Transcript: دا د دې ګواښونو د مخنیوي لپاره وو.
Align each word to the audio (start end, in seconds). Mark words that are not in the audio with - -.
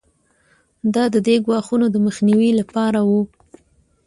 دا 0.93 1.03
د 1.13 1.15
دې 1.27 1.35
ګواښونو 1.45 1.85
د 1.91 1.95
مخنیوي 2.05 2.51
لپاره 2.59 2.99
وو. 3.09 3.21